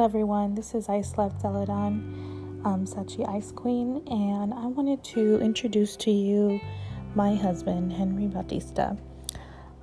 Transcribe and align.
Everyone. 0.00 0.54
This 0.54 0.74
is 0.74 0.88
Ice 0.88 1.18
Love 1.18 1.34
Zeledon, 1.42 2.64
um, 2.64 2.86
Sachy 2.86 3.28
Ice 3.28 3.52
Queen, 3.52 4.02
and 4.06 4.54
I 4.54 4.64
wanted 4.64 5.04
to 5.04 5.38
introduce 5.40 5.94
to 5.96 6.10
you 6.10 6.58
my 7.14 7.34
husband, 7.34 7.92
Henry 7.92 8.26
Bautista. 8.26 8.96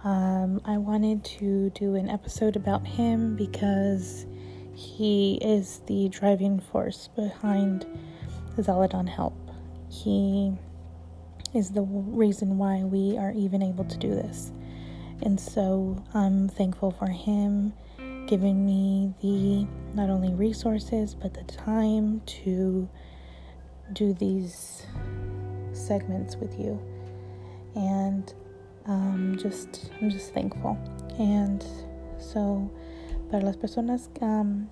Um, 0.04 0.60
I 0.66 0.80
wanted 0.80 1.24
to 1.40 1.70
do 1.70 1.94
an 1.94 2.10
episode 2.10 2.56
about 2.56 2.88
him 2.88 3.36
because 3.36 4.26
he 4.74 5.36
is 5.40 5.82
the 5.86 6.10
driving 6.10 6.62
force 6.62 7.10
behind 7.16 7.86
Zeledon 8.58 9.08
Help. 9.08 9.38
He 9.88 10.52
is 11.54 11.70
the 11.70 11.84
reason 11.84 12.58
why 12.58 12.80
we 12.80 13.20
are 13.20 13.34
even 13.34 13.62
able 13.62 13.86
to 13.86 13.98
do 14.00 14.10
this. 14.10 14.52
And 15.22 15.40
so 15.40 16.04
I'm 16.16 16.50
thankful 16.50 16.90
for 16.90 17.08
him 17.08 17.74
giving 18.28 18.66
me 18.66 19.14
the 19.22 19.66
not 19.96 20.10
only 20.10 20.34
resources 20.34 21.16
but 21.16 21.34
the 21.34 21.44
time 21.44 22.22
to 22.26 22.88
do 23.94 24.14
these 24.14 24.86
segments 25.72 26.36
with 26.36 26.60
you. 26.60 26.80
And 27.76 28.32
um, 28.86 29.38
just 29.42 29.92
I'm 30.02 30.10
just 30.10 30.34
thankful. 30.34 30.78
And 31.18 31.64
so 32.20 32.70
para 33.32 33.44
las 33.44 33.56
personas 33.56 34.10
um, 34.22 34.70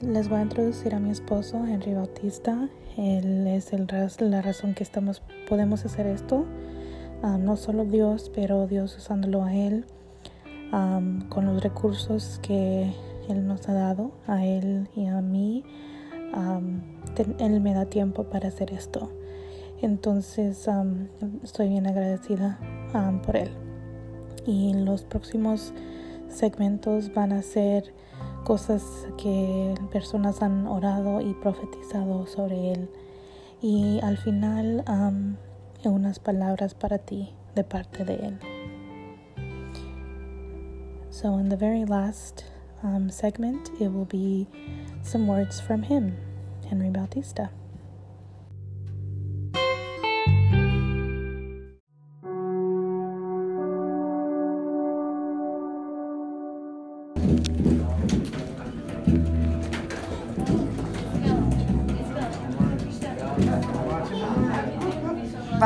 les 0.00 0.28
voy 0.28 0.38
a 0.38 0.42
introducir 0.42 0.94
a 0.94 1.00
mi 1.00 1.10
esposo 1.10 1.64
Henry 1.66 1.94
Bautista. 1.94 2.68
Él 2.96 3.46
es 3.46 3.72
el, 3.72 3.86
la 4.18 4.42
razón 4.42 4.74
que 4.74 4.84
estamos 4.84 5.22
podemos 5.48 5.84
hacer 5.84 6.06
esto. 6.06 6.46
Um, 7.22 7.44
no 7.44 7.56
solo 7.56 7.86
Dios, 7.86 8.30
pero 8.34 8.66
Dios 8.66 8.96
usándolo 8.98 9.44
a 9.44 9.54
él 9.54 9.86
um, 10.72 11.20
con 11.28 11.46
los 11.46 11.62
recursos 11.62 12.38
que 12.42 12.92
Él 13.28 13.46
nos 13.46 13.68
ha 13.68 13.72
dado, 13.72 14.12
a 14.26 14.44
Él 14.44 14.88
y 14.94 15.06
a 15.06 15.20
mí. 15.20 15.64
Um, 16.34 16.80
él 17.38 17.60
me 17.60 17.74
da 17.74 17.86
tiempo 17.86 18.24
para 18.24 18.48
hacer 18.48 18.72
esto. 18.72 19.10
Entonces 19.80 20.66
um, 20.66 21.06
estoy 21.42 21.68
bien 21.68 21.86
agradecida 21.86 22.58
por 23.24 23.36
Él. 23.36 23.50
Y 24.46 24.74
los 24.74 25.02
próximos 25.02 25.72
segmentos 26.28 27.12
van 27.14 27.32
a 27.32 27.42
ser 27.42 27.92
cosas 28.44 28.82
que 29.16 29.74
personas 29.90 30.42
han 30.42 30.66
orado 30.66 31.20
y 31.20 31.34
profetizado 31.34 32.26
sobre 32.26 32.72
Él. 32.72 32.90
Y 33.62 34.00
al 34.02 34.18
final, 34.18 34.84
unas 35.84 36.18
palabras 36.18 36.74
para 36.74 36.98
ti 36.98 37.30
de 37.54 37.64
parte 37.64 38.04
de 38.04 38.14
Él. 38.14 38.53
So, 41.14 41.36
in 41.36 41.48
the 41.48 41.56
very 41.56 41.84
last 41.84 42.44
um, 42.82 43.08
segment, 43.08 43.70
it 43.80 43.86
will 43.86 44.04
be 44.04 44.48
some 45.02 45.28
words 45.28 45.60
from 45.60 45.84
him, 45.84 46.16
Henry 46.68 46.90
Bautista. 46.90 47.50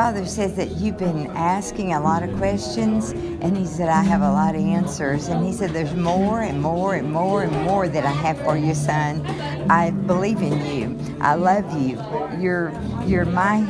Father 0.09 0.25
says 0.25 0.55
that 0.55 0.71
you've 0.71 0.97
been 0.97 1.27
asking 1.35 1.93
a 1.93 2.01
lot 2.01 2.23
of 2.23 2.35
questions, 2.37 3.11
and 3.11 3.55
he 3.55 3.63
said, 3.63 3.89
I 3.89 4.01
have 4.01 4.23
a 4.23 4.31
lot 4.31 4.55
of 4.55 4.61
answers. 4.61 5.27
And 5.27 5.45
he 5.45 5.53
said, 5.53 5.69
There's 5.69 5.93
more 5.93 6.41
and 6.41 6.59
more 6.59 6.95
and 6.95 7.11
more 7.11 7.43
and 7.43 7.51
more 7.63 7.87
that 7.87 8.03
I 8.03 8.09
have 8.09 8.39
for 8.41 8.57
you, 8.57 8.73
son. 8.73 9.23
I 9.69 9.91
believe 9.91 10.41
in 10.41 10.65
you. 10.65 11.17
I 11.21 11.35
love 11.35 11.79
you. 11.79 12.01
You're 12.41 12.73
you're 13.05 13.25
my 13.25 13.61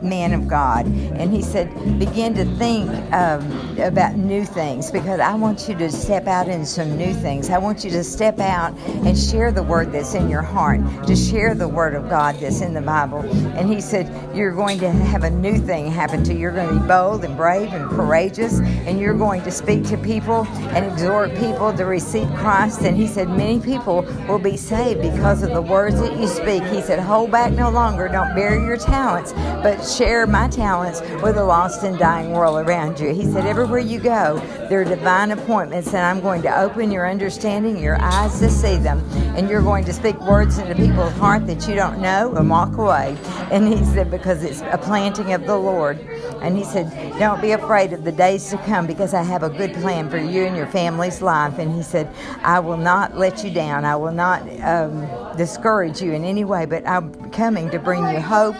man 0.00 0.34
of 0.34 0.46
God. 0.46 0.86
And 0.86 1.32
he 1.32 1.42
said, 1.42 1.68
begin 1.98 2.34
to 2.34 2.44
think 2.56 2.90
um, 3.12 3.78
about 3.78 4.16
new 4.16 4.44
things 4.44 4.90
because 4.90 5.20
I 5.20 5.34
want 5.34 5.68
you 5.68 5.74
to 5.76 5.90
step 5.90 6.26
out 6.26 6.48
in 6.48 6.66
some 6.66 6.96
new 6.96 7.14
things. 7.14 7.50
I 7.50 7.58
want 7.58 7.84
you 7.84 7.90
to 7.90 8.04
step 8.04 8.38
out 8.38 8.76
and 9.04 9.18
share 9.18 9.52
the 9.52 9.62
word 9.62 9.92
that's 9.92 10.14
in 10.14 10.28
your 10.28 10.42
heart, 10.42 10.80
to 11.06 11.16
share 11.16 11.54
the 11.54 11.68
word 11.68 11.94
of 11.94 12.08
God 12.08 12.36
that's 12.36 12.60
in 12.60 12.74
the 12.74 12.80
Bible. 12.80 13.20
And 13.56 13.72
he 13.72 13.80
said, 13.80 14.10
You're 14.36 14.54
going 14.54 14.78
to 14.80 14.90
have 14.90 15.24
a 15.24 15.30
new 15.30 15.58
thing 15.58 15.90
happen 15.90 16.24
to 16.24 16.32
you. 16.32 16.40
You're 16.40 16.52
going 16.52 16.74
to 16.74 16.80
be 16.80 16.86
bold 16.86 17.24
and 17.24 17.36
brave 17.36 17.72
and 17.72 17.88
courageous, 17.88 18.60
and 18.60 19.00
you're 19.00 19.16
going 19.16 19.42
to 19.42 19.50
speak 19.50 19.84
to 19.86 19.96
people 19.96 20.46
and 20.74 20.84
exhort 20.84 21.34
people 21.36 21.72
to 21.76 21.84
receive 21.84 22.28
Christ. 22.34 22.82
And 22.82 22.96
he 22.96 23.06
said, 23.06 23.28
Many 23.28 23.60
people 23.60 24.02
will 24.28 24.38
be 24.38 24.56
saved 24.56 25.02
because 25.02 25.42
of 25.42 25.50
the 25.50 25.62
words 25.62 26.00
that 26.00 26.18
you 26.18 26.26
speak. 26.26 26.62
He 26.64 26.80
said, 26.82 26.98
Hold 26.98 27.30
back 27.30 27.52
no 27.52 27.70
longer. 27.70 28.08
Don't 28.08 28.34
bury 28.34 28.64
your 28.64 28.76
talents, 28.76 29.32
but 29.32 29.80
share 29.82 30.26
my 30.26 30.48
talents 30.48 31.00
with 31.22 31.36
the 31.36 31.44
lost 31.44 31.75
and 31.82 31.98
dying 31.98 32.32
world 32.32 32.66
around 32.66 32.98
you. 33.00 33.12
He 33.12 33.24
said, 33.24 33.46
Everywhere 33.46 33.78
you 33.78 33.98
go, 33.98 34.38
there 34.68 34.80
are 34.80 34.84
divine 34.84 35.30
appointments, 35.30 35.88
and 35.88 35.98
I'm 35.98 36.20
going 36.20 36.42
to 36.42 36.60
open 36.60 36.90
your 36.90 37.08
understanding, 37.08 37.82
your 37.82 38.00
eyes 38.00 38.38
to 38.40 38.50
see 38.50 38.76
them, 38.76 39.00
and 39.36 39.48
you're 39.48 39.62
going 39.62 39.84
to 39.84 39.92
speak 39.92 40.18
words 40.20 40.58
into 40.58 40.74
people's 40.74 41.12
heart 41.14 41.46
that 41.46 41.68
you 41.68 41.74
don't 41.74 42.00
know 42.00 42.34
and 42.34 42.48
walk 42.50 42.76
away. 42.76 43.16
And 43.50 43.66
he 43.66 43.84
said, 43.84 44.10
Because 44.10 44.42
it's 44.42 44.60
a 44.62 44.78
planting 44.78 45.32
of 45.32 45.46
the 45.46 45.56
Lord. 45.56 45.98
And 46.42 46.56
he 46.56 46.64
said, 46.64 46.90
Don't 47.18 47.40
be 47.40 47.52
afraid 47.52 47.92
of 47.92 48.04
the 48.04 48.12
days 48.12 48.50
to 48.50 48.58
come 48.58 48.86
because 48.86 49.14
I 49.14 49.22
have 49.22 49.42
a 49.42 49.50
good 49.50 49.72
plan 49.74 50.10
for 50.10 50.18
you 50.18 50.44
and 50.44 50.56
your 50.56 50.66
family's 50.66 51.22
life. 51.22 51.58
And 51.58 51.74
he 51.74 51.82
said, 51.82 52.12
I 52.42 52.60
will 52.60 52.76
not 52.76 53.16
let 53.16 53.44
you 53.44 53.50
down. 53.50 53.84
I 53.84 53.96
will 53.96 54.12
not 54.12 54.42
um, 54.60 55.06
discourage 55.36 56.00
you 56.00 56.12
in 56.12 56.24
any 56.24 56.44
way, 56.44 56.66
but 56.66 56.86
I'm 56.86 57.30
coming 57.30 57.70
to 57.70 57.78
bring 57.78 58.02
you 58.08 58.20
hope 58.20 58.56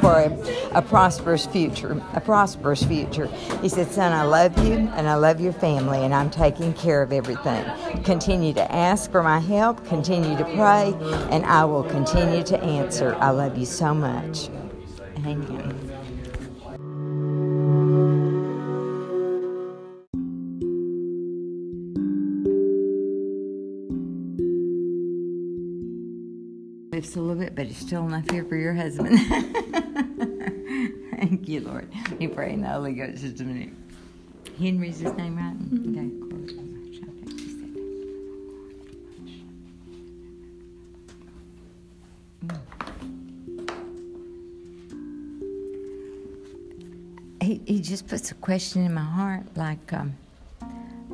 for 0.00 0.20
a, 0.20 0.78
a, 0.78 0.82
prosperous 0.82 1.46
future, 1.46 2.00
a 2.14 2.20
prosperous 2.20 2.82
future. 2.82 3.26
He 3.62 3.68
said, 3.68 3.90
Son, 3.90 4.12
I 4.12 4.24
love 4.24 4.56
you 4.66 4.74
and 4.94 5.08
I 5.08 5.14
love 5.14 5.40
your 5.40 5.52
family 5.52 5.98
and 5.98 6.14
I'm 6.14 6.30
taking 6.30 6.72
care 6.74 7.02
of 7.02 7.12
everything. 7.12 7.64
Continue 8.02 8.52
to 8.54 8.72
ask 8.72 9.10
for 9.10 9.22
my 9.22 9.38
help, 9.38 9.84
continue 9.86 10.36
to 10.36 10.44
pray, 10.44 10.94
and 11.30 11.44
I 11.46 11.64
will 11.64 11.84
continue 11.84 12.42
to 12.44 12.62
answer. 12.62 13.14
I 13.16 13.30
love 13.30 13.56
you 13.56 13.66
so 13.66 13.94
much. 13.94 14.48
Amen. 15.24 16.03
A 27.04 27.20
little 27.20 27.40
bit, 27.40 27.54
but 27.54 27.66
it's 27.66 27.78
still 27.78 28.04
enough 28.06 28.28
here 28.30 28.44
for 28.44 28.56
your 28.56 28.74
husband. 28.74 29.16
Thank 31.16 31.48
you, 31.48 31.60
Lord. 31.60 31.92
You 32.18 32.28
pray 32.28 32.52
in 32.52 32.62
the 32.62 32.68
Holy 32.68 32.92
Ghost 32.92 33.22
just 33.22 33.40
a 33.40 33.44
minute. 33.44 33.70
Henry's 34.58 34.98
his 34.98 35.12
name, 35.12 35.36
right? 35.36 35.56
Mm-hmm. 35.56 36.00
Okay, 36.00 36.24
He, 47.40 47.60
he 47.66 47.80
just 47.80 48.08
puts 48.08 48.32
a 48.32 48.34
question 48.34 48.84
in 48.84 48.92
my 48.92 49.02
heart 49.02 49.44
like 49.56 49.92
um, 49.92 50.16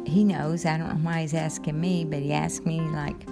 he 0.07 0.23
knows 0.23 0.65
i 0.65 0.79
don't 0.79 0.89
know 0.89 1.11
why 1.11 1.23
he's 1.23 1.35
asking 1.35 1.81
me 1.81 2.05
but 2.05 2.21
he 2.21 2.33
asked 2.33 2.65
me 2.65 2.81
like 2.81 3.29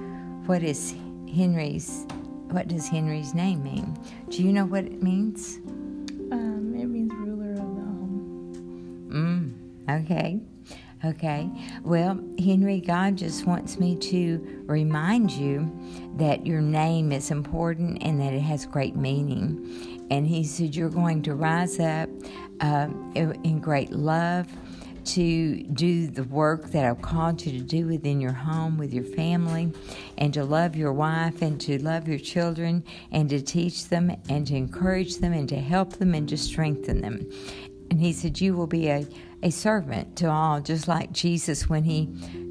what 0.47 0.63
is 0.65 0.95
henry's 1.33 2.07
what 2.53 2.69
does 2.69 2.89
henry's 2.89 3.35
name 3.35 3.63
mean 3.63 3.97
do 4.31 4.43
you 4.43 4.53
know 4.53 4.65
what 4.65 4.85
it 4.85 5.03
means 5.03 5.59
Um, 6.31 6.75
it 6.77 6.87
means 6.87 7.13
ruler 7.15 7.53
of 7.53 7.57
the 7.57 7.63
home. 7.63 9.55
Mm, 9.89 10.03
Okay. 10.03 10.41
Okay. 11.05 11.49
Well, 11.85 12.21
Henry, 12.45 12.81
God 12.81 13.17
just 13.17 13.47
wants 13.47 13.79
me 13.79 13.97
to 13.97 14.65
remind 14.67 15.31
you 15.31 15.71
that 16.17 16.45
your 16.45 16.61
name 16.61 17.13
is 17.13 17.31
important 17.31 18.03
and 18.03 18.21
that 18.21 18.33
it 18.35 18.41
has 18.41 18.67
great 18.67 18.97
meaning. 18.97 20.07
And 20.11 20.27
He 20.27 20.43
said 20.45 20.75
you're 20.75 20.91
going 20.91 21.23
to 21.23 21.35
rise 21.35 21.79
up 21.79 22.09
uh, 22.61 22.89
in 23.15 23.61
great 23.61 23.93
love 23.93 24.49
to 25.09 25.63
do 25.65 26.07
the 26.07 26.25
work 26.25 26.71
that 26.71 26.85
I've 26.85 27.03
called 27.03 27.45
you 27.45 27.53
to 27.59 27.65
do 27.65 27.87
within 27.87 28.21
your 28.21 28.33
home 28.33 28.79
with 28.79 28.93
your 28.93 29.05
family, 29.05 29.73
and 30.17 30.33
to 30.35 30.45
love 30.45 30.77
your 30.77 30.93
wife, 30.93 31.43
and 31.43 31.61
to 31.63 31.83
love 31.83 32.09
your 32.09 32.19
children, 32.19 32.85
and 33.13 33.29
to 33.31 33.41
teach 33.41 33.89
them, 33.89 34.15
and 34.29 34.47
to 34.47 34.57
encourage 34.57 35.17
them, 35.17 35.33
and 35.33 35.49
to 35.49 35.57
help 35.57 35.95
them, 35.95 36.15
and 36.15 36.29
to 36.29 36.37
strengthen 36.37 37.01
them. 37.01 37.31
And 37.91 38.01
He 38.01 38.13
said, 38.13 38.41
You 38.41 38.55
will 38.55 38.67
be 38.67 38.89
a 38.89 39.07
a 39.43 39.51
servant 39.51 40.17
to 40.17 40.29
all, 40.29 40.61
just 40.61 40.89
like 40.89 41.13
Jesus 41.13 41.69
when 41.69 41.85
he 41.85 42.09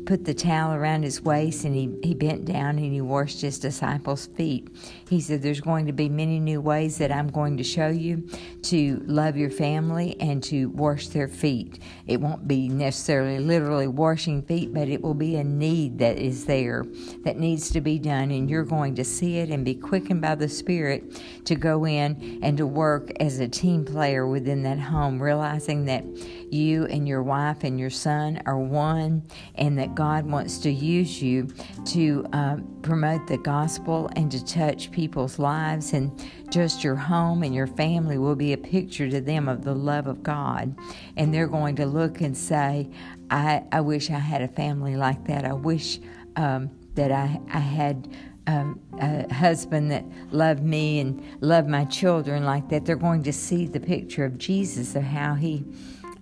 put 0.08 0.24
the 0.24 0.34
towel 0.34 0.74
around 0.74 1.04
his 1.04 1.22
waist 1.22 1.66
and 1.66 1.76
he, 1.76 1.94
he 2.02 2.14
bent 2.14 2.46
down 2.46 2.80
and 2.80 2.94
he 2.94 3.02
washed 3.02 3.42
his 3.42 3.60
disciples' 3.60 4.28
feet. 4.28 4.70
He 5.10 5.20
said, 5.20 5.42
There's 5.42 5.60
going 5.60 5.86
to 5.86 5.92
be 5.92 6.08
many 6.08 6.40
new 6.40 6.62
ways 6.62 6.98
that 6.98 7.12
I'm 7.12 7.28
going 7.28 7.58
to 7.58 7.64
show 7.64 7.90
you 7.90 8.28
to 8.64 9.04
love 9.06 9.36
your 9.36 9.50
family 9.50 10.16
and 10.22 10.42
to 10.44 10.70
wash 10.70 11.10
their 11.10 11.28
feet. 11.28 11.80
It 12.08 12.22
won't 12.22 12.48
be 12.48 12.70
necessarily 12.70 13.40
literally 13.40 13.88
washing 13.88 14.42
feet, 14.44 14.74
but 14.74 14.88
it 14.88 15.02
will 15.02 15.14
be 15.14 15.36
a 15.36 15.44
need 15.44 16.00
that 16.00 16.18
is 16.18 16.46
there 16.46 16.86
that 17.26 17.38
needs 17.38 17.70
to 17.72 17.82
be 17.82 18.00
done, 18.00 18.32
and 18.32 18.50
you're 18.50 18.64
going 18.64 18.96
to 18.96 19.04
see 19.04 19.40
it 19.40 19.50
and 19.50 19.66
be 19.66 19.76
quickened 19.76 20.22
by 20.22 20.36
the 20.36 20.48
Spirit 20.48 21.22
to 21.44 21.56
go 21.56 21.86
in 21.86 22.40
and 22.42 22.58
to 22.58 22.66
work 22.66 23.12
as 23.20 23.40
a 23.40 23.48
team 23.48 23.84
player 23.84 24.26
within 24.26 24.64
that 24.64 24.80
home, 24.80 25.22
realizing 25.22 25.84
that 25.86 26.06
you 26.50 26.86
and 26.86 27.08
your 27.08 27.24
wife 27.24 27.66
and 27.66 27.78
your 27.78 27.90
son 27.90 28.42
are 28.46 28.58
one, 28.58 29.22
and 29.56 29.78
that 29.78 29.96
God 29.98 30.28
wants 30.28 30.60
to 30.60 30.70
use 30.70 31.24
you 31.24 31.48
to 31.86 32.24
uh, 32.32 32.58
promote 32.84 33.26
the 33.26 33.40
gospel 33.40 34.12
and 34.16 34.32
to 34.32 34.46
touch 34.46 34.92
people's 34.92 35.40
lives. 35.40 35.94
And 35.94 36.12
just 36.52 36.84
your 36.84 36.96
home 36.96 37.42
and 37.42 37.56
your 37.56 37.66
family 37.66 38.20
will 38.20 38.36
be 38.36 38.54
a 38.54 38.58
picture 38.58 39.10
to 39.10 39.20
them 39.20 39.50
of 39.50 39.64
the 39.64 39.74
love 39.74 40.06
of 40.06 40.22
God. 40.22 40.76
And 41.16 41.34
they're 41.34 41.48
going 41.48 41.78
to 41.78 41.88
look 41.88 42.22
and 42.22 42.38
say, 42.38 42.92
I, 43.32 43.64
I 43.72 43.82
wish 43.82 44.12
I 44.12 44.20
had 44.20 44.44
a 44.44 44.48
family 44.48 44.96
like 44.96 45.26
that. 45.26 45.46
I 45.46 45.54
wish 45.54 46.00
um, 46.36 46.70
that 46.94 47.12
I, 47.12 47.42
I 47.52 47.60
had. 47.60 48.16
Um, 48.50 48.80
a 49.02 49.34
husband 49.34 49.92
that 49.92 50.06
loved 50.32 50.64
me 50.64 51.02
and 51.02 51.22
loved 51.42 51.68
my 51.68 51.84
children 51.84 52.46
like 52.46 52.70
that, 52.70 52.86
they're 52.86 52.96
going 52.96 53.22
to 53.24 53.34
see 53.34 53.68
the 53.68 53.80
picture 53.82 54.24
of 54.24 54.38
Jesus 54.38 54.96
of 54.96 55.04
how 55.04 55.34
he 55.34 55.66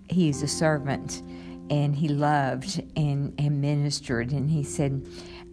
he's 0.09 0.41
a 0.41 0.47
servant 0.47 1.21
and 1.69 1.95
he 1.95 2.07
loved 2.07 2.81
and, 2.95 3.33
and 3.37 3.61
ministered. 3.61 4.31
And 4.31 4.49
he 4.49 4.63
said, 4.63 5.05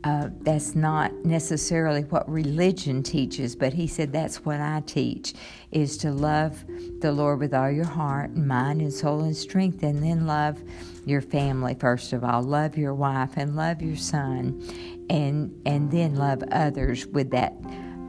uh, 0.04 0.28
that's 0.40 0.74
not 0.74 1.12
necessarily 1.24 2.02
what 2.02 2.28
religion 2.28 3.02
teaches, 3.02 3.54
but 3.54 3.72
he 3.72 3.86
said 3.86 4.12
that's 4.12 4.44
what 4.44 4.60
I 4.60 4.82
teach 4.84 5.32
is 5.70 5.96
to 5.98 6.10
love 6.10 6.64
the 7.00 7.12
Lord 7.12 7.38
with 7.38 7.54
all 7.54 7.70
your 7.70 7.84
heart, 7.86 8.30
and 8.30 8.46
mind, 8.46 8.80
and 8.80 8.92
soul, 8.92 9.20
and 9.20 9.36
strength, 9.36 9.82
and 9.84 10.02
then 10.02 10.26
love 10.26 10.60
your 11.06 11.20
family 11.20 11.74
first 11.74 12.12
of 12.12 12.24
all. 12.24 12.42
Love 12.42 12.76
your 12.76 12.94
wife 12.94 13.30
and 13.36 13.54
love 13.54 13.80
your 13.80 13.96
son, 13.96 14.60
and 15.08 15.54
and 15.66 15.90
then 15.92 16.16
love 16.16 16.42
others 16.50 17.06
with 17.06 17.30
that 17.30 17.54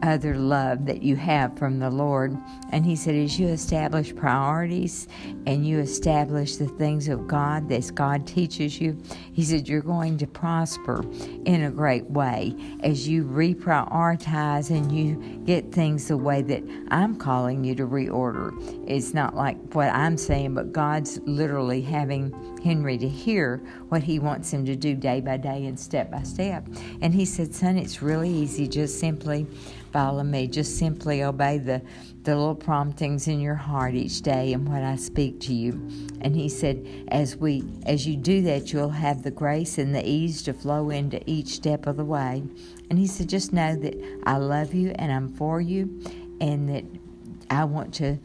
other 0.03 0.35
love 0.35 0.85
that 0.85 1.01
you 1.01 1.15
have 1.15 1.57
from 1.57 1.79
the 1.79 1.89
Lord. 1.89 2.37
And 2.71 2.85
he 2.85 2.95
said, 2.95 3.15
as 3.15 3.39
you 3.39 3.47
establish 3.47 4.15
priorities 4.15 5.07
and 5.47 5.65
you 5.65 5.79
establish 5.79 6.57
the 6.57 6.67
things 6.67 7.07
of 7.07 7.27
God 7.27 7.69
that 7.69 7.95
God 7.95 8.27
teaches 8.27 8.79
you, 8.79 9.01
he 9.31 9.43
said, 9.43 9.67
you're 9.67 9.81
going 9.81 10.17
to 10.19 10.27
prosper 10.27 11.03
in 11.45 11.63
a 11.63 11.71
great 11.71 12.05
way 12.09 12.55
as 12.81 13.07
you 13.07 13.23
reprioritize 13.23 14.69
and 14.69 14.91
you 14.91 15.15
get 15.45 15.71
things 15.71 16.09
the 16.09 16.17
way 16.17 16.41
that 16.41 16.63
I'm 16.89 17.15
calling 17.15 17.63
you 17.63 17.73
to 17.75 17.87
reorder. 17.87 18.51
It's 18.87 19.13
not 19.13 19.35
like 19.35 19.57
what 19.73 19.89
I'm 19.89 20.17
saying, 20.17 20.53
but 20.53 20.73
God's 20.73 21.19
literally 21.25 21.81
having 21.81 22.31
Henry 22.63 22.97
to 22.97 23.09
hear 23.09 23.57
what 23.89 24.03
he 24.03 24.19
wants 24.19 24.51
him 24.51 24.65
to 24.65 24.75
do 24.75 24.95
day 24.95 25.19
by 25.19 25.37
day 25.37 25.65
and 25.65 25.79
step 25.79 26.09
by 26.09 26.23
step. 26.23 26.67
And 27.01 27.13
he 27.13 27.25
said, 27.25 27.53
Son, 27.53 27.77
it's 27.77 28.01
really 28.01 28.29
easy. 28.29 28.67
Just 28.67 28.99
simply 28.99 29.45
follow 29.91 30.23
me. 30.23 30.47
Just 30.47 30.77
simply 30.77 31.23
obey 31.23 31.57
the, 31.57 31.81
the 32.23 32.35
little 32.35 32.55
promptings 32.55 33.27
in 33.27 33.39
your 33.39 33.55
heart 33.55 33.93
each 33.93 34.21
day 34.21 34.53
and 34.53 34.67
what 34.67 34.81
I 34.81 34.95
speak 34.95 35.39
to 35.41 35.53
you. 35.53 35.73
And 36.21 36.35
he 36.35 36.49
said, 36.49 36.85
as 37.09 37.35
we 37.35 37.63
as 37.85 38.07
you 38.07 38.15
do 38.15 38.41
that, 38.43 38.71
you'll 38.71 38.89
have 38.89 39.23
the 39.23 39.31
grace 39.31 39.77
and 39.77 39.93
the 39.93 40.07
ease 40.07 40.41
to 40.43 40.53
flow 40.53 40.89
into 40.89 41.21
each 41.29 41.49
step 41.49 41.85
of 41.85 41.97
the 41.97 42.05
way. 42.05 42.43
And 42.89 42.97
he 42.97 43.07
said, 43.07 43.29
just 43.29 43.53
know 43.53 43.75
that 43.75 44.21
I 44.25 44.37
love 44.37 44.73
you 44.73 44.91
and 44.95 45.11
I'm 45.11 45.29
for 45.29 45.59
you 45.59 46.01
and 46.39 46.69
that 46.69 46.85
I 47.49 47.65
want 47.65 47.93
to 47.95 48.17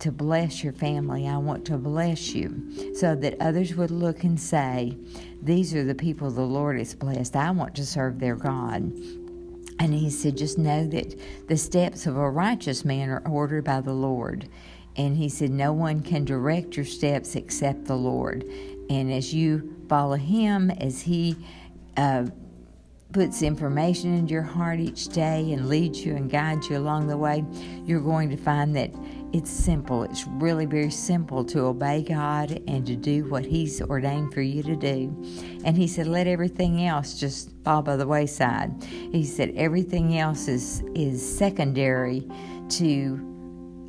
to 0.00 0.12
bless 0.12 0.62
your 0.62 0.72
family. 0.72 1.28
I 1.28 1.36
want 1.36 1.64
to 1.66 1.78
bless 1.78 2.34
you 2.34 2.94
so 2.94 3.14
that 3.16 3.40
others 3.40 3.74
would 3.74 3.90
look 3.90 4.24
and 4.24 4.38
say, 4.38 4.96
These 5.42 5.74
are 5.74 5.84
the 5.84 5.94
people 5.94 6.30
the 6.30 6.42
Lord 6.42 6.78
has 6.78 6.94
blessed. 6.94 7.36
I 7.36 7.50
want 7.50 7.74
to 7.76 7.86
serve 7.86 8.18
their 8.18 8.36
God. 8.36 8.92
And 9.78 9.92
he 9.92 10.10
said, 10.10 10.36
Just 10.36 10.58
know 10.58 10.86
that 10.88 11.18
the 11.48 11.56
steps 11.56 12.06
of 12.06 12.16
a 12.16 12.30
righteous 12.30 12.84
man 12.84 13.10
are 13.10 13.26
ordered 13.26 13.64
by 13.64 13.80
the 13.80 13.92
Lord. 13.92 14.48
And 14.96 15.16
he 15.16 15.28
said, 15.28 15.50
No 15.50 15.72
one 15.72 16.00
can 16.00 16.24
direct 16.24 16.76
your 16.76 16.86
steps 16.86 17.34
except 17.34 17.86
the 17.86 17.96
Lord. 17.96 18.44
And 18.90 19.12
as 19.12 19.34
you 19.34 19.76
follow 19.88 20.16
him, 20.16 20.70
as 20.70 21.02
he 21.02 21.36
uh, 21.96 22.26
puts 23.14 23.42
information 23.42 24.12
into 24.12 24.32
your 24.32 24.42
heart 24.42 24.80
each 24.80 25.06
day 25.06 25.52
and 25.52 25.68
leads 25.68 26.04
you 26.04 26.16
and 26.16 26.28
guides 26.28 26.68
you 26.68 26.76
along 26.76 27.06
the 27.06 27.16
way, 27.16 27.44
you're 27.86 28.00
going 28.00 28.28
to 28.28 28.36
find 28.36 28.74
that 28.74 28.92
it's 29.32 29.50
simple. 29.50 30.02
It's 30.02 30.26
really 30.26 30.66
very 30.66 30.90
simple 30.90 31.44
to 31.46 31.60
obey 31.60 32.02
God 32.02 32.60
and 32.66 32.84
to 32.86 32.96
do 32.96 33.24
what 33.30 33.44
He's 33.44 33.80
ordained 33.80 34.34
for 34.34 34.42
you 34.42 34.64
to 34.64 34.74
do. 34.74 35.14
And 35.64 35.76
He 35.76 35.86
said, 35.86 36.08
let 36.08 36.26
everything 36.26 36.84
else 36.84 37.18
just 37.18 37.50
fall 37.64 37.82
by 37.82 37.96
the 37.96 38.06
wayside. 38.06 38.82
He 38.82 39.24
said, 39.24 39.52
everything 39.56 40.18
else 40.18 40.48
is, 40.48 40.82
is 40.96 41.22
secondary 41.38 42.28
to 42.70 43.20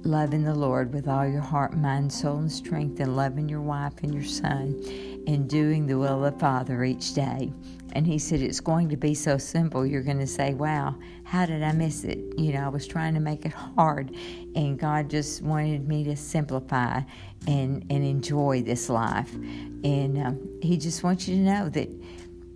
loving 0.03 0.43
the 0.43 0.53
Lord 0.53 0.93
with 0.93 1.07
all 1.07 1.27
your 1.27 1.41
heart, 1.41 1.75
mind, 1.75 2.13
soul, 2.13 2.37
and 2.37 2.51
strength, 2.51 2.99
and 2.99 3.15
loving 3.15 3.49
your 3.49 3.61
wife 3.61 3.93
and 4.03 4.13
your 4.13 4.23
son, 4.23 4.79
and 5.25 5.49
doing 5.49 5.87
the 5.87 5.97
will 5.97 6.23
of 6.23 6.33
the 6.33 6.39
Father 6.39 6.83
each 6.83 7.15
day. 7.15 7.51
And 7.95 8.05
he 8.05 8.19
said, 8.19 8.41
It's 8.41 8.59
going 8.59 8.89
to 8.89 8.97
be 8.97 9.13
so 9.13 9.37
simple. 9.37 9.85
You're 9.85 10.03
going 10.03 10.19
to 10.19 10.27
say, 10.27 10.53
Wow, 10.53 10.95
how 11.23 11.45
did 11.45 11.63
I 11.63 11.71
miss 11.71 12.03
it? 12.03 12.19
You 12.37 12.51
know, 12.53 12.65
I 12.65 12.67
was 12.67 12.85
trying 12.85 13.13
to 13.13 13.21
make 13.21 13.45
it 13.45 13.53
hard, 13.53 14.13
and 14.53 14.77
God 14.77 15.09
just 15.09 15.41
wanted 15.41 15.87
me 15.87 16.03
to 16.03 16.15
simplify 16.17 17.01
and, 17.47 17.85
and 17.89 18.03
enjoy 18.03 18.61
this 18.63 18.89
life. 18.89 19.33
And 19.33 20.21
um, 20.21 20.59
He 20.61 20.77
just 20.77 21.03
wants 21.03 21.27
you 21.27 21.37
to 21.37 21.41
know 21.41 21.69
that. 21.69 21.89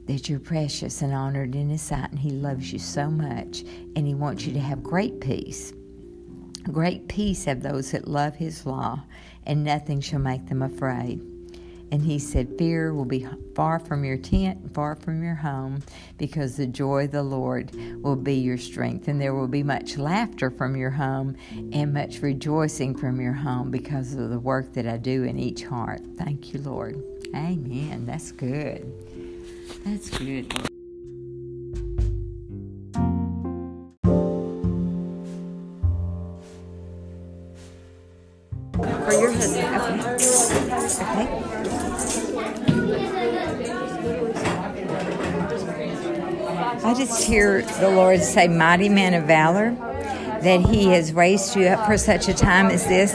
That 0.08 0.28
you're 0.28 0.40
precious 0.40 1.04
and 1.04 1.14
honored 1.14 1.54
in 1.54 1.70
His 1.70 1.84
sight, 1.84 2.10
and 2.10 2.18
He 2.18 2.32
loves 2.32 2.74
you 2.74 2.80
so 2.80 3.12
much, 3.12 3.62
and 3.96 4.08
He 4.08 4.16
wants 4.16 4.44
you 4.44 4.54
to 4.54 4.60
have 4.60 4.82
great 4.82 5.22
peace. 5.22 5.72
Great 6.64 7.08
peace 7.08 7.46
have 7.46 7.62
those 7.62 7.92
that 7.92 8.08
love 8.08 8.36
His 8.36 8.66
law, 8.66 9.04
and 9.46 9.64
nothing 9.64 10.02
shall 10.02 10.18
make 10.18 10.48
them 10.48 10.64
afraid. 10.64 11.22
And 11.92 12.04
he 12.04 12.20
said, 12.20 12.58
Fear 12.58 12.94
will 12.94 13.06
be 13.06 13.28
far 13.56 13.80
from 13.80 14.04
your 14.04 14.18
tent, 14.18 14.74
far 14.74 14.96
from 14.96 15.24
your 15.24 15.36
home, 15.36 15.82
because 16.18 16.56
the 16.56 16.68
joy 16.68 17.06
of 17.06 17.12
the 17.12 17.24
Lord 17.24 17.72
will 18.04 18.16
be 18.16 18.36
your 18.36 18.58
strength. 18.58 19.08
And 19.08 19.20
there 19.20 19.34
will 19.34 19.48
be 19.48 19.64
much 19.64 19.98
laughter 19.98 20.52
from 20.52 20.76
your 20.76 20.92
home 20.92 21.36
and 21.74 21.94
much 21.94 22.22
rejoicing 22.22 22.96
from 22.96 23.20
your 23.20 23.34
home 23.34 23.72
because 23.72 24.14
of 24.14 24.30
the 24.30 24.40
work 24.40 24.74
that 24.74 24.88
I 24.88 24.98
do 24.98 25.24
in 25.24 25.40
each 25.40 25.64
heart. 25.64 26.02
Thank 26.18 26.54
you, 26.54 26.62
Lord. 26.62 27.02
Amen. 27.36 28.06
That's 28.06 28.32
good. 28.32 28.92
That's 29.86 30.10
good. 30.10 30.54
For 38.74 39.14
your 39.14 39.32
husband. 39.32 39.66
Okay. 41.02 41.40
Okay. 41.40 41.50
I 46.82 46.89
just 47.00 47.24
hear 47.24 47.62
the 47.62 47.90
Lord 47.90 48.22
say, 48.22 48.50
Mighty 48.50 48.90
man 48.90 49.14
of 49.14 49.24
valor, 49.24 49.72
that 49.72 50.66
He 50.70 50.88
has 50.88 51.14
raised 51.14 51.56
you 51.56 51.68
up 51.68 51.88
for 51.88 51.98
such 51.98 52.28
a 52.28 52.34
time 52.34 52.68
as 52.68 52.86
this 52.88 53.14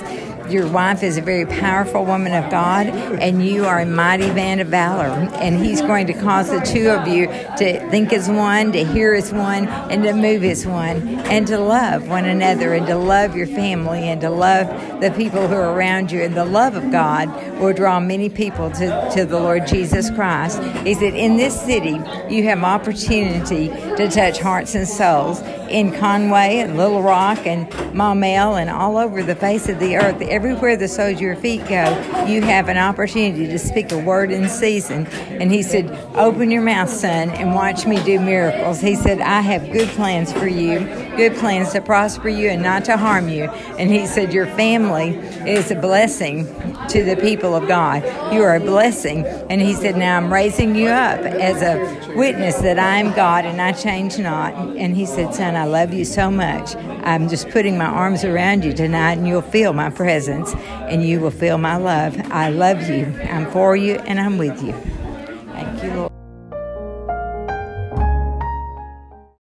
your 0.48 0.66
wife 0.68 1.02
is 1.02 1.16
a 1.16 1.22
very 1.22 1.46
powerful 1.46 2.04
woman 2.04 2.34
of 2.34 2.50
God, 2.50 2.86
and 2.86 3.46
you 3.46 3.64
are 3.64 3.80
a 3.80 3.86
mighty 3.86 4.30
man 4.30 4.60
of 4.60 4.68
valor. 4.68 5.06
And 5.36 5.64
He's 5.64 5.80
going 5.80 6.06
to 6.08 6.12
cause 6.12 6.50
the 6.50 6.60
two 6.60 6.90
of 6.90 7.08
you 7.08 7.26
to 7.26 7.90
think 7.90 8.12
as 8.12 8.28
one, 8.28 8.72
to 8.72 8.84
hear 8.84 9.14
as 9.14 9.32
one, 9.32 9.68
and 9.68 10.02
to 10.02 10.12
move 10.12 10.44
as 10.44 10.66
one, 10.66 11.08
and 11.26 11.46
to 11.46 11.58
love 11.58 12.08
one 12.08 12.24
another, 12.24 12.74
and 12.74 12.86
to 12.86 12.96
love 12.96 13.36
your 13.36 13.46
family, 13.46 14.08
and 14.08 14.20
to 14.20 14.30
love 14.30 14.68
the 15.00 15.10
people 15.12 15.46
who 15.46 15.54
are 15.54 15.72
around 15.74 16.10
you. 16.10 16.22
And 16.22 16.34
the 16.34 16.44
love 16.44 16.74
of 16.74 16.90
God 16.90 17.28
will 17.60 17.72
draw 17.72 18.00
many 18.00 18.28
people 18.28 18.70
to, 18.72 19.10
to 19.14 19.24
the 19.24 19.38
Lord 19.38 19.66
Jesus 19.66 20.10
Christ. 20.10 20.60
Is 20.86 21.00
that 21.00 21.14
in 21.14 21.36
this 21.36 21.60
city 21.60 22.00
you 22.28 22.44
have 22.44 22.64
opportunity 22.64 23.68
to 23.68 24.10
touch 24.10 24.38
hearts 24.40 24.74
and 24.74 24.88
souls 24.88 25.40
in 25.74 25.90
Conway 25.90 26.58
and 26.58 26.76
Little 26.76 27.02
Rock 27.02 27.48
and 27.48 27.68
Maumelle 27.92 28.60
and 28.60 28.70
all 28.70 28.96
over 28.96 29.24
the 29.24 29.34
face 29.34 29.68
of 29.68 29.80
the 29.80 29.96
earth 29.96 30.22
everywhere 30.22 30.76
the 30.76 30.86
soles 30.86 31.14
of 31.14 31.20
your 31.20 31.34
feet 31.34 31.66
go, 31.66 31.84
you 32.28 32.42
have 32.42 32.68
an 32.68 32.78
opportunity 32.78 33.48
to 33.48 33.58
speak 33.58 33.90
a 33.90 33.98
word 33.98 34.30
in 34.30 34.48
season. 34.48 35.08
And 35.08 35.50
he 35.50 35.64
said, 35.64 35.90
Open 36.14 36.52
your 36.52 36.62
mouth, 36.62 36.88
son, 36.88 37.30
and 37.30 37.56
watch 37.56 37.86
me 37.86 38.00
do 38.04 38.20
miracles. 38.20 38.80
He 38.80 38.94
said, 38.94 39.20
I 39.20 39.40
have 39.40 39.72
good 39.72 39.88
plans 39.88 40.32
for 40.32 40.46
you 40.46 40.78
good 41.16 41.34
plans 41.36 41.72
to 41.72 41.80
prosper 41.80 42.28
you 42.28 42.48
and 42.48 42.62
not 42.62 42.84
to 42.86 42.96
harm 42.96 43.28
you. 43.28 43.44
And 43.78 43.90
he 43.90 44.06
said, 44.06 44.32
Your 44.32 44.46
family 44.46 45.16
is 45.48 45.70
a 45.70 45.74
blessing 45.74 46.46
to 46.88 47.04
the 47.04 47.16
people 47.20 47.54
of 47.54 47.68
God. 47.68 48.02
You 48.32 48.42
are 48.42 48.56
a 48.56 48.60
blessing. 48.60 49.26
And 49.26 49.60
he 49.60 49.74
said, 49.74 49.96
Now 49.96 50.16
I'm 50.16 50.32
raising 50.32 50.74
you 50.74 50.88
up 50.88 51.20
as 51.20 51.62
a 51.62 52.14
witness 52.16 52.56
that 52.58 52.78
I 52.78 52.98
am 52.98 53.14
God 53.14 53.44
and 53.44 53.60
I 53.60 53.72
change 53.72 54.18
not. 54.18 54.54
And 54.76 54.96
he 54.96 55.06
said, 55.06 55.34
Son, 55.34 55.56
I 55.56 55.64
love 55.64 55.92
you 55.92 56.04
so 56.04 56.30
much. 56.30 56.74
I'm 56.76 57.28
just 57.28 57.48
putting 57.50 57.76
my 57.76 57.86
arms 57.86 58.24
around 58.24 58.64
you 58.64 58.72
tonight 58.72 59.18
and 59.18 59.26
you'll 59.26 59.42
feel 59.42 59.72
my 59.72 59.90
presence 59.90 60.54
and 60.54 61.02
you 61.02 61.20
will 61.20 61.30
feel 61.30 61.58
my 61.58 61.76
love. 61.76 62.16
I 62.30 62.50
love 62.50 62.88
you. 62.88 63.06
I'm 63.24 63.50
for 63.50 63.76
you 63.76 63.96
and 63.96 64.20
I'm 64.20 64.38
with 64.38 64.62
you. 64.62 64.74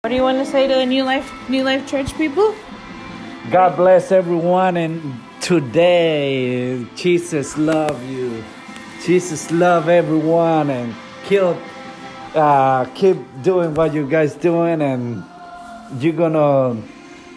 What 0.09 0.13
do 0.13 0.17
you 0.17 0.23
want 0.23 0.39
to 0.39 0.51
say 0.51 0.67
to 0.67 0.73
the 0.73 0.87
New 0.87 1.03
Life 1.03 1.31
New 1.51 1.63
Life 1.63 1.87
Church 1.87 2.17
people? 2.17 2.55
God 3.51 3.75
bless 3.75 4.11
everyone 4.11 4.75
and 4.75 5.19
today 5.39 6.83
Jesus 6.95 7.55
love 7.59 8.03
you. 8.09 8.43
Jesus 9.05 9.51
love 9.51 9.87
everyone 9.87 10.71
and 10.71 10.95
keep 11.25 11.55
uh, 12.33 12.85
keep 12.95 13.17
doing 13.43 13.75
what 13.75 13.93
you 13.93 14.09
guys 14.09 14.33
doing 14.33 14.81
and 14.81 15.23
you're 16.01 16.13
gonna 16.13 16.81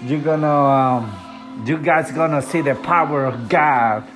you're 0.05 0.23
gonna 0.23 0.49
um, 0.51 1.65
you 1.67 1.77
guys 1.77 2.11
gonna 2.11 2.41
see 2.41 2.63
the 2.63 2.75
power 2.77 3.27
of 3.27 3.51
God. 3.51 4.09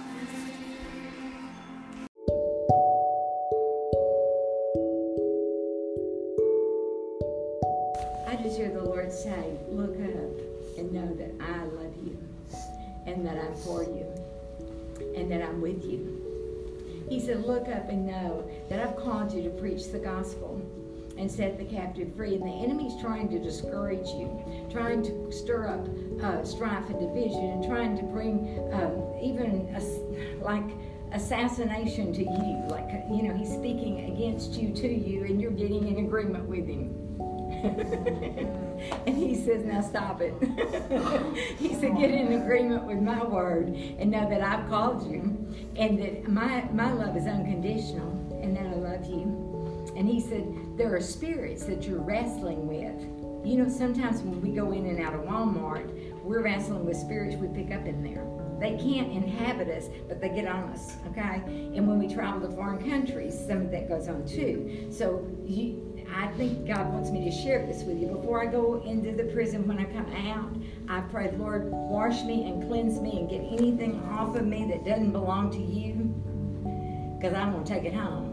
Said, 17.26 17.44
Look 17.44 17.68
up 17.68 17.88
and 17.88 18.06
know 18.06 18.48
that 18.68 18.80
I've 18.80 18.96
called 18.96 19.32
you 19.32 19.42
to 19.42 19.50
preach 19.50 19.90
the 19.90 19.98
gospel 19.98 20.62
and 21.18 21.30
set 21.30 21.58
the 21.58 21.64
captive 21.64 22.14
free. 22.14 22.36
And 22.36 22.44
the 22.44 22.64
enemy's 22.64 23.00
trying 23.00 23.28
to 23.30 23.38
discourage 23.38 24.06
you, 24.08 24.68
trying 24.70 25.02
to 25.02 25.32
stir 25.32 25.66
up 25.66 25.88
uh, 26.22 26.44
strife 26.44 26.88
and 26.88 27.00
division, 27.00 27.44
and 27.50 27.64
trying 27.64 27.96
to 27.96 28.04
bring 28.04 28.70
um, 28.72 29.02
even 29.20 29.74
a, 29.74 30.44
like 30.44 30.70
assassination 31.12 32.12
to 32.12 32.20
you. 32.20 32.64
Like, 32.68 32.90
you 33.10 33.24
know, 33.24 33.34
he's 33.36 33.52
speaking 33.52 34.12
against 34.12 34.52
you 34.52 34.72
to 34.74 34.88
you, 34.88 35.24
and 35.24 35.40
you're 35.40 35.50
getting 35.50 35.88
in 35.88 36.04
agreement 36.04 36.44
with 36.44 36.68
him. 36.68 36.92
and 39.06 39.16
he 39.16 39.34
says, 39.34 39.64
Now 39.64 39.80
stop 39.80 40.20
it. 40.20 40.34
he 41.58 41.74
said, 41.74 41.96
Get 41.96 42.10
in 42.10 42.40
agreement 42.40 42.84
with 42.84 42.98
my 42.98 43.22
word 43.24 43.68
and 43.68 44.10
know 44.10 44.28
that 44.28 44.42
I've 44.42 44.68
called 44.68 45.10
you 45.10 45.20
and 45.76 45.98
that 46.00 46.28
my, 46.28 46.68
my 46.72 46.92
love 46.92 47.16
is 47.16 47.26
unconditional 47.26 48.10
and 48.42 48.56
that 48.56 48.66
I 48.66 48.74
love 48.74 49.04
you. 49.06 49.92
And 49.96 50.08
he 50.08 50.20
said, 50.20 50.76
There 50.76 50.94
are 50.94 51.00
spirits 51.00 51.64
that 51.64 51.86
you're 51.86 52.00
wrestling 52.00 52.66
with. 52.66 53.46
You 53.46 53.62
know, 53.62 53.68
sometimes 53.68 54.22
when 54.22 54.40
we 54.42 54.50
go 54.50 54.72
in 54.72 54.86
and 54.86 55.00
out 55.00 55.14
of 55.14 55.20
Walmart, 55.20 56.22
we're 56.22 56.42
wrestling 56.42 56.84
with 56.84 56.96
spirits 56.96 57.36
we 57.36 57.48
pick 57.48 57.72
up 57.72 57.86
in 57.86 58.02
there. 58.02 58.26
They 58.58 58.70
can't 58.70 59.12
inhabit 59.12 59.68
us, 59.68 59.88
but 60.08 60.20
they 60.20 60.30
get 60.30 60.46
on 60.48 60.70
us, 60.70 60.96
okay? 61.08 61.42
And 61.46 61.86
when 61.86 61.98
we 61.98 62.08
travel 62.12 62.48
to 62.48 62.54
foreign 62.54 62.88
countries, 62.88 63.38
some 63.46 63.58
of 63.58 63.70
that 63.70 63.88
goes 63.88 64.08
on 64.08 64.26
too. 64.26 64.88
So 64.90 65.26
you, 65.44 65.95
I 66.14 66.28
think 66.36 66.66
God 66.66 66.92
wants 66.92 67.10
me 67.10 67.24
to 67.24 67.30
share 67.30 67.66
this 67.66 67.82
with 67.82 67.98
you. 67.98 68.08
Before 68.08 68.40
I 68.40 68.46
go 68.46 68.82
into 68.82 69.12
the 69.12 69.24
prison, 69.32 69.66
when 69.66 69.78
I 69.78 69.84
come 69.84 70.06
out, 70.28 70.56
I 70.88 71.00
pray, 71.10 71.32
Lord, 71.36 71.70
wash 71.70 72.22
me 72.24 72.48
and 72.48 72.66
cleanse 72.68 73.00
me 73.00 73.18
and 73.18 73.28
get 73.28 73.40
anything 73.40 74.02
off 74.04 74.36
of 74.36 74.46
me 74.46 74.66
that 74.70 74.84
doesn't 74.84 75.12
belong 75.12 75.50
to 75.50 75.60
you, 75.60 75.94
because 77.16 77.34
I'm 77.34 77.52
going 77.52 77.64
to 77.64 77.72
take 77.72 77.84
it 77.84 77.94
home. 77.94 78.32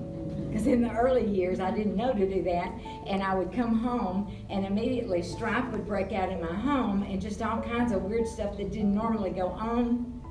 Because 0.49 0.67
in 0.67 0.81
the 0.83 0.91
early 0.91 1.25
years, 1.25 1.59
I 1.59 1.71
didn't 1.71 1.95
know 1.95 2.13
to 2.13 2.29
do 2.29 2.43
that. 2.43 2.71
And 3.07 3.23
I 3.23 3.33
would 3.33 3.51
come 3.51 3.79
home, 3.79 4.31
and 4.49 4.65
immediately 4.65 5.23
strife 5.23 5.65
would 5.71 5.87
break 5.87 6.11
out 6.11 6.29
in 6.29 6.39
my 6.39 6.53
home, 6.53 7.01
and 7.03 7.19
just 7.19 7.41
all 7.41 7.59
kinds 7.61 7.91
of 7.91 8.03
weird 8.03 8.27
stuff 8.27 8.55
that 8.57 8.71
didn't 8.71 8.93
normally 8.93 9.31
go 9.31 9.47
on. 9.47 10.21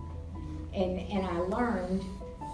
And, 0.75 1.01
and 1.01 1.27
I 1.27 1.39
learned 1.39 2.05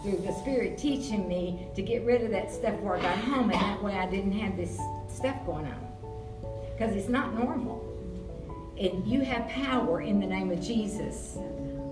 through 0.03 0.19
the 0.19 0.33
Spirit 0.33 0.79
teaching 0.79 1.29
me 1.29 1.69
to 1.75 1.83
get 1.83 2.05
rid 2.05 2.23
of 2.23 2.31
that 2.31 2.51
stuff 2.53 2.77
before 2.77 2.97
I 2.97 3.03
got 3.03 3.19
home, 3.19 3.51
and 3.51 3.61
that 3.61 3.83
way 3.83 3.95
I 3.95 4.07
didn't 4.09 4.33
have 4.33 4.57
this 4.57 4.79
stuff 5.09 5.45
going 5.45 5.67
on. 5.67 5.89
Because 6.73 6.95
it's 6.95 7.09
not 7.09 7.35
normal. 7.35 7.85
And 8.79 9.05
you 9.07 9.23
have 9.23 9.49
power 9.49 10.01
in 10.03 10.21
the 10.21 10.27
name 10.27 10.53
of 10.53 10.61
Jesus 10.61 11.39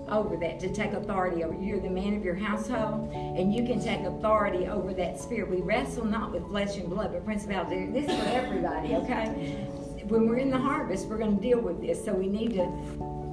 over 0.09 0.37
that 0.37 0.61
to 0.61 0.73
take 0.73 0.93
authority 0.93 1.43
over. 1.43 1.55
You're 1.61 1.81
the 1.81 1.91
man 1.91 2.15
of 2.15 2.25
your 2.25 2.37
household 2.37 3.13
and 3.13 3.53
you 3.53 3.65
can 3.65 3.83
take 3.83 4.01
authority 4.03 4.67
over 4.67 4.95
that 4.95 5.21
spirit. 5.21 5.51
We 5.51 5.63
wrestle 5.63 6.05
not 6.05 6.33
with 6.33 6.47
flesh 6.47 6.77
and 6.77 6.89
blood 6.89 7.13
but 7.13 7.25
principality 7.25 7.87
this 7.87 8.09
is 8.09 8.17
for 8.23 8.29
everybody 8.29 8.95
okay? 8.95 9.67
When 10.07 10.29
we're 10.29 10.39
in 10.39 10.51
the 10.51 10.59
harvest 10.59 11.09
we're 11.09 11.19
going 11.19 11.37
to 11.37 11.43
deal 11.43 11.61
with 11.61 11.81
this. 11.81 12.05
So 12.05 12.13
we 12.13 12.29
need 12.29 12.55
to 12.55 12.67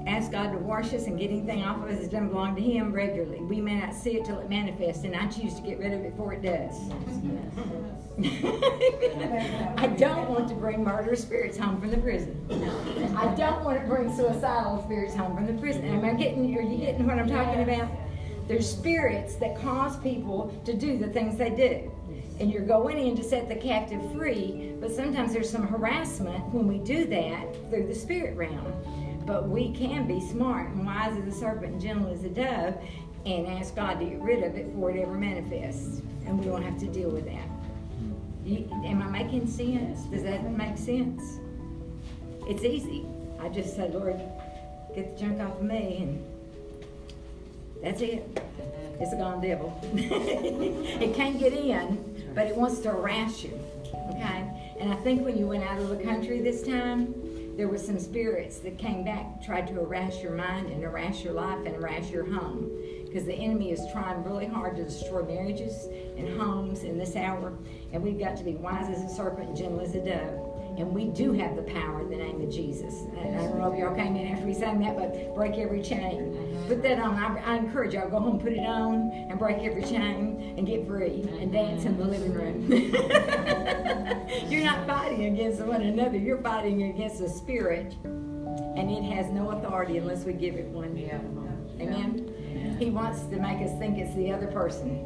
ask 0.08 0.32
god 0.32 0.52
to 0.52 0.58
wash 0.58 0.94
us 0.94 1.06
and 1.08 1.18
get 1.18 1.30
anything 1.30 1.64
off 1.64 1.78
of 1.78 1.90
us 1.90 2.00
that 2.00 2.12
doesn't 2.12 2.30
belong 2.30 2.56
to 2.56 2.62
him 2.62 2.92
regularly 2.92 3.40
we 3.42 3.62
may 3.62 3.76
not 3.76 3.94
see 3.94 4.18
it 4.18 4.26
till 4.26 4.40
it 4.40 4.50
manifests 4.50 5.04
and 5.04 5.16
i 5.16 5.26
choose 5.28 5.56
to 5.56 5.62
get 5.62 5.80
rid 5.80 5.94
of 5.94 6.02
it 6.02 6.12
before 6.12 6.34
it 6.34 6.42
does 6.42 6.76
I 8.22 9.88
don't 9.98 10.30
want 10.30 10.48
to 10.50 10.54
bring 10.54 10.84
murder 10.84 11.16
spirits 11.16 11.58
home 11.58 11.82
from 11.82 11.90
the 11.90 11.98
prison. 11.98 12.38
I 13.18 13.34
don't 13.34 13.64
want 13.64 13.82
to 13.82 13.88
bring 13.88 14.16
suicidal 14.16 14.84
spirits 14.84 15.16
home 15.16 15.36
from 15.36 15.48
the 15.48 15.54
prison. 15.54 15.84
Am 15.86 16.06
I 16.06 16.14
getting? 16.14 16.56
Are 16.56 16.62
you 16.62 16.78
getting 16.78 17.08
what 17.08 17.18
I'm 17.18 17.28
talking 17.28 17.64
about? 17.64 17.90
There's 18.48 18.70
spirits 18.70 19.36
that 19.38 19.60
cause 19.60 19.98
people 19.98 20.54
to 20.66 20.74
do 20.74 21.00
the 21.00 21.08
things 21.08 21.38
they 21.38 21.50
do. 21.50 21.92
And 22.40 22.52
you're 22.52 22.66
going 22.66 23.00
in 23.00 23.16
to 23.16 23.24
set 23.24 23.50
the 23.50 23.56
captive 23.56 24.12
free, 24.12 24.74
but 24.80 24.92
sometimes 24.92 25.34
there's 25.34 25.50
some 25.50 25.66
harassment 25.66 26.44
when 26.54 26.68
we 26.68 26.80
do 26.80 27.06
that 27.06 27.56
through 27.70 27.88
the 27.88 27.96
spirit 27.96 28.36
realm. 28.36 28.74
But 29.26 29.48
we 29.50 29.72
can 29.72 30.08
be 30.08 30.20
smart 30.20 30.70
and 30.72 30.86
wise 30.86 31.18
as 31.18 31.28
a 31.28 31.38
serpent 31.38 31.74
and 31.74 31.82
gentle 31.82 32.12
as 32.12 32.24
a 32.24 32.30
dove 32.30 32.78
and 33.26 33.48
ask 33.48 33.76
God 33.76 34.00
to 34.00 34.06
get 34.06 34.22
rid 34.22 34.44
of 34.44 34.56
it 34.56 34.74
before 34.74 34.92
it 34.92 35.02
ever 35.02 35.14
manifests. 35.14 36.02
And 36.26 36.40
we 36.40 36.46
don't 36.46 36.62
have 36.62 36.80
to 36.80 36.88
deal 36.88 37.10
with 37.10 37.26
that. 37.26 37.48
You, 38.46 38.70
am 38.86 39.02
I 39.02 39.24
making 39.24 39.48
sense? 39.48 40.02
Does 40.04 40.24
that 40.24 40.52
make 40.52 40.78
sense? 40.78 41.40
It's 42.46 42.64
easy. 42.64 43.06
I 43.40 43.48
just 43.48 43.76
said, 43.76 43.94
Lord, 43.94 44.20
get 44.94 45.18
the 45.18 45.24
junk 45.24 45.40
off 45.40 45.58
of 45.58 45.64
me, 45.64 45.98
and 46.02 46.26
that's 47.82 48.02
it. 48.02 48.38
It's 49.00 49.14
a 49.14 49.16
gone 49.16 49.42
devil. 49.42 49.80
it 49.94 51.16
can't 51.16 51.40
get 51.40 51.54
in, 51.54 52.32
but 52.36 52.48
it 52.48 52.56
wants 52.56 52.80
to 52.80 52.92
harass 52.92 53.44
you. 53.44 53.58
Okay? 54.10 54.76
And 54.80 54.92
I 54.92 54.96
think 54.98 55.24
when 55.24 55.38
you 55.38 55.48
went 55.48 55.64
out 55.64 55.80
of 55.80 55.90
the 55.90 56.04
country 56.04 56.42
this 56.42 56.64
time, 56.64 57.14
there 57.56 57.68
were 57.68 57.78
some 57.78 58.00
spirits 58.00 58.60
that 58.60 58.78
came 58.78 59.04
back, 59.04 59.44
tried 59.44 59.68
to 59.68 59.74
harass 59.74 60.22
your 60.22 60.32
mind 60.32 60.72
and 60.72 60.82
harass 60.82 61.24
your 61.24 61.34
life 61.34 61.60
and 61.66 61.76
harass 61.76 62.10
your 62.10 62.26
home. 62.26 62.72
Because 63.06 63.26
the 63.26 63.34
enemy 63.34 63.72
is 63.72 63.80
trying 63.92 64.24
really 64.24 64.48
hard 64.48 64.76
to 64.78 64.86
destroy 64.86 65.24
marriages 65.24 65.88
and 66.18 66.40
homes 66.40 66.84
in 66.84 66.98
this 66.98 67.16
hour. 67.16 67.54
And 67.92 68.02
we've 68.02 68.18
got 68.18 68.36
to 68.38 68.44
be 68.44 68.56
wise 68.56 68.90
as 68.90 69.04
a 69.04 69.16
serpent 69.16 69.50
and 69.50 69.58
gentle 69.58 69.82
as 69.82 69.94
a 69.94 70.04
dove. 70.04 70.50
And 70.80 70.92
we 70.92 71.06
do 71.06 71.32
have 71.34 71.56
the 71.56 71.62
power 71.62 72.02
in 72.02 72.10
the 72.10 72.16
name 72.16 72.42
of 72.42 72.50
Jesus. 72.52 73.04
I 73.20 73.26
don't 73.26 73.60
know 73.60 73.72
if 73.72 73.78
y'all 73.78 73.94
came 73.94 74.16
in 74.16 74.34
after 74.34 74.48
we 74.48 74.56
sang 74.56 74.80
that, 74.80 74.98
but 74.98 75.36
break 75.36 75.60
every 75.60 75.84
chain. 75.84 76.58
Put 76.68 76.82
that 76.82 76.98
on. 76.98 77.14
I, 77.16 77.54
I 77.54 77.58
encourage 77.58 77.94
y'all 77.94 78.10
go 78.10 78.20
home, 78.20 78.40
put 78.40 78.54
it 78.54 78.66
on, 78.66 79.12
and 79.30 79.38
break 79.38 79.60
every 79.60 79.84
chain 79.84 80.56
and 80.58 80.66
get 80.66 80.88
free 80.88 81.22
and 81.40 81.52
dance 81.52 81.86
in 81.86 81.96
the 81.98 82.06
living 82.06 82.34
room. 82.34 82.68
You're 85.44 85.52
not 85.52 85.58
fighting 85.58 85.60
against 85.60 85.62
one 85.68 85.82
another. 85.82 86.18
You're 86.18 86.42
fighting 86.42 86.84
against 86.84 87.22
a 87.22 87.30
spirit, 87.30 87.96
and 88.04 88.90
it 88.90 89.04
has 89.04 89.30
no 89.30 89.52
authority 89.52 89.98
unless 89.98 90.24
we 90.24 90.34
give 90.34 90.56
it 90.56 90.68
one. 90.68 90.96
Yeah. 90.96 91.20
Amen. 91.82 92.78
He 92.80 92.90
wants 92.90 93.22
to 93.24 93.36
make 93.38 93.62
us 93.62 93.78
think 93.78 93.98
it's 93.98 94.16
the 94.16 94.32
other 94.32 94.48
person, 94.48 95.06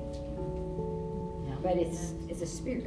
but 1.63 1.77
it's 1.77 2.13
it's 2.29 2.41
a 2.41 2.45
spirit. 2.45 2.85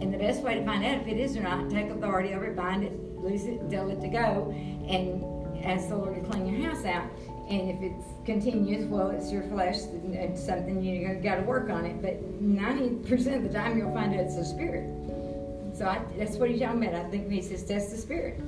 And 0.00 0.12
the 0.12 0.18
best 0.18 0.42
way 0.42 0.54
to 0.54 0.64
find 0.64 0.84
out 0.84 1.02
if 1.02 1.08
it 1.08 1.18
is 1.18 1.36
or 1.36 1.42
not, 1.42 1.70
take 1.70 1.90
authority 1.90 2.34
over 2.34 2.46
it, 2.46 2.56
bind 2.56 2.84
it, 2.84 2.92
loose 3.18 3.44
it, 3.44 3.68
tell 3.70 3.90
it 3.90 4.00
to 4.00 4.08
go, 4.08 4.54
and 4.88 5.24
ask 5.64 5.88
the 5.88 5.96
Lord 5.96 6.14
to 6.14 6.30
clean 6.30 6.46
your 6.46 6.70
house 6.70 6.84
out. 6.84 7.10
And 7.50 7.70
if 7.70 7.82
it 7.82 7.92
continues, 8.24 8.86
well, 8.86 9.10
it's 9.10 9.32
your 9.32 9.42
flesh, 9.44 9.78
and 9.82 10.14
it's 10.14 10.44
something 10.44 10.82
you 10.82 11.14
got 11.14 11.36
to 11.36 11.42
work 11.42 11.70
on 11.70 11.84
it. 11.84 12.00
But 12.00 12.42
90% 12.42 13.36
of 13.36 13.42
the 13.42 13.48
time, 13.48 13.78
you'll 13.78 13.92
find 13.92 14.14
out 14.14 14.20
it's 14.20 14.36
a 14.36 14.44
spirit. 14.44 14.97
So 15.78 15.86
I, 15.86 16.02
that's 16.16 16.36
what 16.38 16.50
he's 16.50 16.60
talking 16.60 16.84
about. 16.84 17.06
I 17.06 17.08
think 17.08 17.30
he 17.30 17.40
says, 17.40 17.62
test 17.62 17.92
the 17.92 17.96
spirit. 17.98 18.40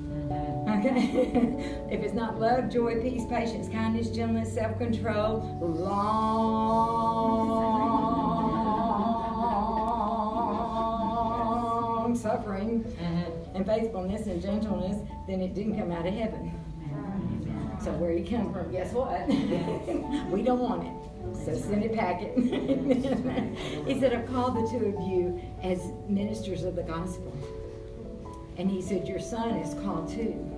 Okay? 0.69 1.87
if 1.89 2.03
it's 2.03 2.13
not 2.13 2.41
love, 2.41 2.69
joy, 2.69 3.01
peace, 3.01 3.23
patience, 3.29 3.69
kindness, 3.69 4.09
gentleness, 4.11 4.53
self 4.53 4.77
control, 4.79 5.39
long 5.63 6.97
suffering, 12.17 12.83
mm-hmm. 12.83 13.57
and 13.57 13.65
faithfulness 13.65 14.27
and 14.27 14.43
gentleness, 14.43 14.97
then 15.29 15.41
it 15.41 15.55
didn't 15.55 15.79
come 15.79 15.93
out 15.93 16.05
of 16.05 16.13
heaven. 16.13 16.53
So 17.81 17.93
where 17.93 18.13
you 18.13 18.29
come 18.29 18.53
from, 18.53 18.73
guess 18.73 18.93
what? 18.93 19.29
we 20.33 20.43
don't 20.43 20.59
want 20.59 20.85
it. 20.85 21.10
So 21.45 21.55
send 21.55 21.85
it 21.85 21.95
packet. 21.95 22.37
he 23.87 24.01
said, 24.01 24.13
I've 24.13 24.27
called 24.27 24.57
the 24.57 24.69
two 24.71 24.87
of 24.87 25.09
you 25.09 25.41
as 25.63 25.93
ministers 26.09 26.65
of 26.65 26.77
the 26.77 26.83
gospel. 26.83 27.33
And 28.57 28.71
he 28.71 28.83
said, 28.83 29.09
Your 29.09 29.21
son 29.21 29.57
is 29.57 29.75
called 29.83 30.09
too. 30.09 30.50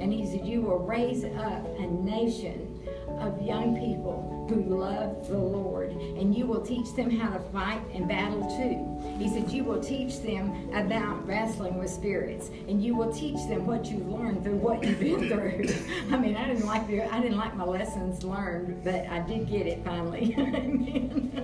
And 0.00 0.12
he 0.12 0.26
said, 0.26 0.46
You 0.46 0.62
will 0.62 0.78
raise 0.78 1.24
up 1.24 1.66
a 1.78 1.86
nation 1.86 2.72
of 3.18 3.40
young 3.40 3.78
people 3.78 4.46
who 4.48 4.62
love 4.62 5.26
the 5.28 5.38
Lord, 5.38 5.90
and 5.90 6.34
you 6.34 6.46
will 6.46 6.60
teach 6.60 6.94
them 6.94 7.10
how 7.10 7.32
to 7.32 7.40
fight 7.50 7.82
and 7.94 8.06
battle 8.06 8.42
too. 8.56 9.18
He 9.18 9.28
said, 9.28 9.50
You 9.50 9.64
will 9.64 9.82
teach 9.82 10.20
them 10.20 10.70
about 10.72 11.26
wrestling 11.26 11.78
with 11.78 11.90
spirits, 11.90 12.50
and 12.68 12.82
you 12.82 12.94
will 12.94 13.12
teach 13.12 13.38
them 13.48 13.66
what 13.66 13.86
you've 13.86 14.08
learned 14.08 14.44
through 14.44 14.56
what 14.56 14.84
you've 14.84 15.00
been 15.00 15.28
through. 15.28 15.66
I 16.12 16.18
mean, 16.18 16.36
I 16.36 16.46
didn't 16.46 16.66
like 16.66 16.86
the, 16.86 17.02
I 17.12 17.20
didn't 17.20 17.38
like 17.38 17.56
my 17.56 17.64
lessons 17.64 18.22
learned, 18.22 18.84
but 18.84 19.06
I 19.08 19.20
did 19.20 19.48
get 19.48 19.66
it 19.66 19.84
finally. 19.84 20.34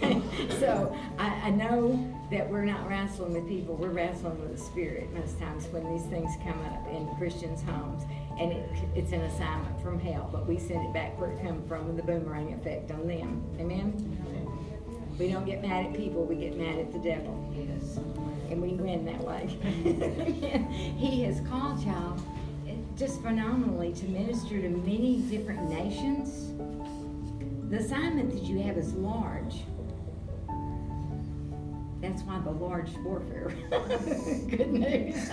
so 0.60 0.96
I, 1.18 1.26
I 1.44 1.50
know 1.50 2.12
that 2.30 2.50
we're 2.50 2.64
not 2.64 2.88
wrestling 2.88 3.32
with 3.34 3.46
people, 3.46 3.76
we're 3.76 3.90
wrestling 3.90 4.40
with 4.40 4.56
the 4.56 4.62
spirit 4.62 5.12
most 5.12 5.38
times 5.38 5.66
when 5.66 5.88
these 5.92 6.04
things 6.06 6.30
come 6.42 6.60
up 6.66 6.86
in 6.88 7.08
Christians' 7.16 7.62
homes 7.62 8.02
and 8.38 8.52
it, 8.52 8.68
it's 8.94 9.12
an 9.12 9.20
assignment 9.22 9.80
from 9.80 9.98
hell, 9.98 10.28
but 10.32 10.46
we 10.46 10.58
send 10.58 10.84
it 10.86 10.92
back 10.92 11.18
where 11.20 11.30
it 11.30 11.42
comes 11.42 11.66
from 11.68 11.86
with 11.86 11.96
the 11.96 12.02
boomerang 12.02 12.52
effect 12.52 12.90
on 12.90 13.06
them. 13.06 13.44
Amen? 13.60 13.94
We 15.18 15.30
don't 15.30 15.46
get 15.46 15.62
mad 15.62 15.86
at 15.86 15.94
people, 15.94 16.24
we 16.24 16.36
get 16.36 16.56
mad 16.58 16.78
at 16.78 16.92
the 16.92 16.98
devil. 16.98 17.54
Yes. 17.56 17.98
And 18.50 18.60
we 18.60 18.74
win 18.74 19.04
that 19.06 19.20
way. 19.20 19.46
he 20.98 21.22
has 21.22 21.40
called 21.48 21.80
y'all 21.82 22.20
eh, 22.68 22.74
just 22.96 23.22
phenomenally 23.22 23.92
to 23.94 24.04
minister 24.06 24.60
to 24.60 24.68
many 24.68 25.18
different 25.30 25.70
nations. 25.70 26.52
The 27.70 27.78
assignment 27.78 28.30
that 28.32 28.42
you 28.42 28.60
have 28.62 28.76
is 28.76 28.92
large. 28.94 29.62
That's 32.16 32.28
why 32.28 32.38
the 32.38 32.50
large 32.50 32.96
warfare. 33.04 33.50
Good 34.48 34.72
news. 34.72 35.28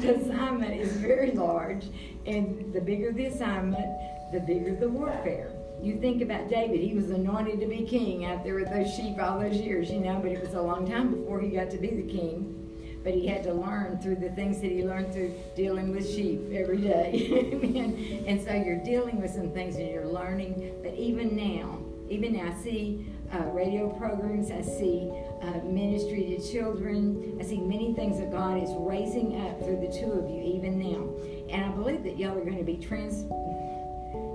the 0.00 0.14
assignment 0.16 0.72
is 0.72 0.92
very 0.92 1.32
large, 1.32 1.84
and 2.24 2.72
the 2.72 2.80
bigger 2.80 3.12
the 3.12 3.26
assignment, 3.26 3.84
the 4.32 4.40
bigger 4.40 4.74
the 4.74 4.88
warfare. 4.88 5.52
You 5.82 6.00
think 6.00 6.22
about 6.22 6.48
David, 6.48 6.80
he 6.80 6.94
was 6.94 7.10
anointed 7.10 7.60
to 7.60 7.66
be 7.66 7.82
king 7.82 8.24
out 8.24 8.42
there 8.42 8.54
with 8.54 8.70
those 8.70 8.94
sheep 8.94 9.18
all 9.20 9.38
those 9.38 9.56
years, 9.56 9.90
you 9.90 10.00
know, 10.00 10.18
but 10.18 10.32
it 10.32 10.40
was 10.40 10.54
a 10.54 10.62
long 10.62 10.90
time 10.90 11.14
before 11.14 11.42
he 11.42 11.48
got 11.48 11.70
to 11.72 11.76
be 11.76 11.88
the 11.88 12.10
king. 12.10 13.00
But 13.04 13.12
he 13.12 13.26
had 13.26 13.42
to 13.42 13.52
learn 13.52 13.98
through 13.98 14.16
the 14.16 14.30
things 14.30 14.62
that 14.62 14.70
he 14.70 14.82
learned 14.82 15.12
through 15.12 15.34
dealing 15.54 15.90
with 15.90 16.08
sheep 16.08 16.40
every 16.54 16.80
day. 16.80 18.22
and 18.26 18.42
so 18.42 18.54
you're 18.54 18.82
dealing 18.82 19.20
with 19.20 19.32
some 19.32 19.50
things 19.50 19.76
and 19.76 19.88
you're 19.90 20.08
learning. 20.08 20.72
But 20.82 20.94
even 20.94 21.36
now, 21.36 21.80
even 22.08 22.32
now, 22.32 22.50
I 22.50 22.62
see 22.62 23.11
uh, 23.32 23.44
radio 23.50 23.88
programs. 23.88 24.50
I 24.50 24.60
see 24.60 25.10
uh, 25.42 25.64
ministry 25.64 26.36
to 26.36 26.52
children. 26.52 27.38
I 27.40 27.44
see 27.44 27.60
many 27.60 27.94
things 27.94 28.18
that 28.18 28.30
God 28.30 28.62
is 28.62 28.70
raising 28.76 29.40
up 29.40 29.58
through 29.62 29.80
the 29.80 29.92
two 29.92 30.12
of 30.12 30.28
you 30.28 30.42
even 30.42 30.78
now. 30.78 31.54
And 31.54 31.64
I 31.64 31.68
believe 31.68 32.02
that 32.04 32.18
y'all 32.18 32.36
are 32.36 32.44
going 32.44 32.58
to 32.58 32.64
be 32.64 32.76
trans 32.76 33.24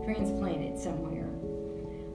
transplanted 0.06 0.80
somewhere. 0.80 1.27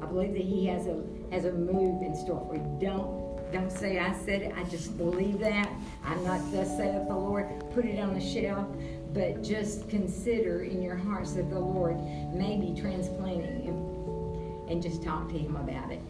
I 0.02 0.06
believe 0.06 0.32
that 0.32 0.42
He 0.42 0.66
has 0.66 0.86
a 0.86 1.02
has 1.30 1.44
a 1.44 1.52
move 1.52 2.02
in 2.02 2.16
store 2.16 2.44
for 2.46 2.56
you. 2.56 2.78
Don't 2.80 3.22
don't 3.52 3.70
say 3.70 3.98
I 3.98 4.14
said 4.24 4.42
it. 4.42 4.54
I 4.56 4.64
just 4.64 4.96
believe 4.96 5.38
that. 5.40 5.70
I'm 6.04 6.24
not 6.24 6.40
thus 6.52 6.76
saith 6.76 7.06
the 7.06 7.14
Lord. 7.14 7.48
Put 7.74 7.84
it 7.84 8.00
on 8.00 8.14
the 8.14 8.20
shelf. 8.20 8.66
But 9.12 9.42
just 9.42 9.90
consider 9.90 10.62
in 10.62 10.82
your 10.82 10.96
hearts 10.96 11.34
that 11.34 11.50
the 11.50 11.58
Lord 11.58 12.00
may 12.32 12.56
be 12.56 12.80
transplanting 12.80 13.62
you 13.64 14.66
and 14.70 14.82
just 14.82 15.02
talk 15.02 15.28
to 15.28 15.38
him 15.38 15.54
about 15.56 15.92
it. 15.92 16.00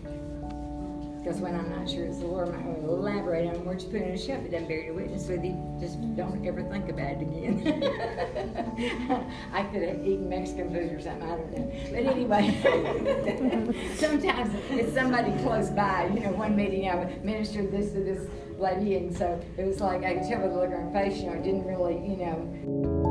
Because 1.23 1.39
when 1.39 1.55
I'm 1.55 1.71
not 1.71 1.89
sure 1.89 2.05
it's 2.05 2.19
the 2.19 2.27
Lord, 2.27 2.49
I'm 2.49 2.65
going 2.65 2.83
to 2.83 2.89
elaborate 2.89 3.47
on 3.47 3.65
where 3.65 3.79
you 3.79 3.87
put 3.87 4.03
in 4.03 4.11
a 4.11 4.19
shelf. 4.19 4.45
It 4.45 4.51
doesn't 4.51 4.67
bear 4.67 4.83
your 4.83 4.95
witness 4.95 5.29
with 5.29 5.45
you. 5.45 5.57
Just 5.79 6.01
don't 6.17 6.45
ever 6.45 6.65
think 6.65 6.89
about 6.89 7.13
it 7.13 7.23
again. 7.23 7.63
I 9.53 9.63
could 9.63 9.83
have 9.83 10.05
eaten 10.05 10.29
Mexican 10.29 10.73
food 10.73 10.93
or 10.93 11.01
something. 11.01 11.23
I 11.23 11.37
don't 11.37 11.53
know. 11.57 11.73
But 11.91 12.13
anyway, 12.13 13.95
sometimes 13.95 14.53
it's 14.71 14.93
somebody 14.95 15.31
close 15.45 15.71
by. 15.71 16.11
You 16.13 16.21
know, 16.21 16.33
one 16.33 16.57
meeting 16.57 16.91
I 16.91 17.05
ministered 17.23 17.71
this 17.71 17.93
to 17.93 18.01
this 18.01 18.29
lady, 18.59 18.97
and 18.97 19.17
so 19.17 19.41
it 19.57 19.65
was 19.65 19.81
like 19.81 20.03
I 20.03 20.15
could 20.15 20.29
tell 20.29 20.41
by 20.41 20.49
the 20.49 20.55
look 20.55 20.73
on 20.73 20.73
her 20.73 20.91
face. 20.93 21.19
You 21.19 21.27
know, 21.27 21.35
I 21.35 21.39
didn't 21.39 21.67
really, 21.67 21.95
you 22.05 22.17
know. 22.17 23.02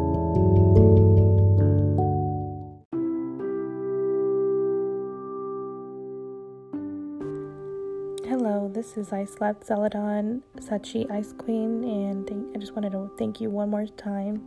This 8.24 8.98
is 8.98 9.14
I 9.14 9.26
Slept 9.26 9.68
Zeledon 9.68 10.42
Sachy 10.60 11.06
Ice 11.12 11.34
Queen, 11.34 11.84
and 11.84 12.52
I 12.56 12.58
just 12.58 12.74
wanted 12.74 12.94
to 12.94 13.12
thank 13.18 13.42
you 13.42 13.50
one 13.50 13.70
more 13.70 13.86
time 13.86 14.42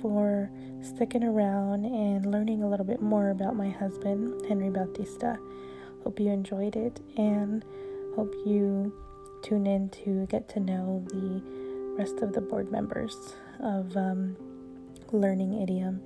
for 0.00 0.50
sticking 0.80 1.22
around 1.22 1.84
and 1.84 2.26
learning 2.26 2.62
a 2.62 2.68
little 2.68 2.86
bit 2.86 3.00
more 3.00 3.30
about 3.30 3.54
my 3.54 3.68
husband, 3.68 4.46
Henry 4.48 4.70
Bautista. 4.70 5.38
Hope 6.02 6.18
you 6.18 6.30
enjoyed 6.30 6.76
it, 6.76 7.00
and 7.16 7.64
hope 8.16 8.34
you 8.44 8.92
tune 9.42 9.66
in 9.66 9.90
to 9.90 10.26
get 10.26 10.48
to 10.50 10.60
know 10.60 11.04
the 11.10 11.42
rest 11.96 12.20
of 12.20 12.32
the 12.32 12.40
board 12.40 12.72
members 12.72 13.36
of 13.60 13.96
um, 13.96 14.36
Learning 15.12 15.62
Idiom. 15.62 16.00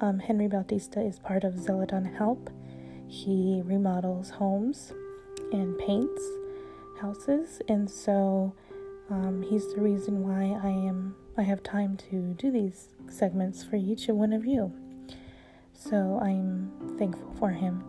Um, 0.00 0.18
Henry 0.18 0.48
Bautista 0.48 1.00
is 1.00 1.18
part 1.18 1.44
of 1.44 1.54
Zeledon 1.54 2.16
Help. 2.16 2.50
He 3.06 3.62
remodels 3.64 4.30
homes 4.30 4.92
and 5.52 5.78
paints 5.78 6.22
houses, 7.00 7.60
and 7.68 7.90
so 7.90 8.52
um, 9.10 9.42
he's 9.42 9.72
the 9.74 9.80
reason 9.80 10.22
why 10.22 10.58
I 10.62 10.70
am 10.70 11.16
I 11.36 11.42
have 11.42 11.62
time 11.62 11.96
to 12.10 12.34
do 12.36 12.50
these 12.50 12.88
segments 13.08 13.62
for 13.62 13.76
each 13.76 14.08
one 14.08 14.32
of 14.32 14.44
you. 14.44 14.72
So 15.72 16.18
I'm 16.20 16.72
thankful 16.98 17.32
for 17.38 17.50
him, 17.50 17.84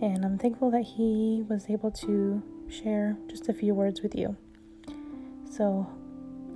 and 0.00 0.24
I'm 0.24 0.38
thankful 0.38 0.70
that 0.70 0.82
he 0.82 1.44
was 1.48 1.68
able 1.68 1.90
to 1.90 2.42
share 2.68 3.16
just 3.28 3.48
a 3.48 3.52
few 3.52 3.74
words 3.74 4.00
with 4.00 4.14
you. 4.14 4.36
So 5.50 5.90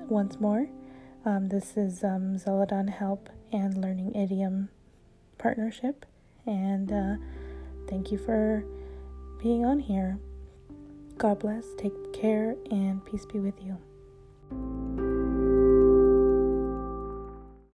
once 0.08 0.38
more, 0.38 0.68
um, 1.24 1.48
this 1.48 1.76
is 1.76 2.04
um, 2.04 2.36
Zeledon 2.38 2.88
Help 2.88 3.28
and 3.52 3.76
Learning 3.82 4.14
Idiom 4.14 4.68
partnership, 5.38 6.06
and 6.46 6.92
uh, 6.92 7.16
thank 7.88 8.12
you 8.12 8.18
for 8.18 8.64
being 9.42 9.64
on 9.64 9.80
here. 9.80 10.18
God 11.18 11.40
bless, 11.40 11.66
take 11.76 12.12
care, 12.12 12.54
and 12.70 13.04
peace 13.04 13.26
be 13.26 13.40
with 13.40 13.60
you. 13.62 13.76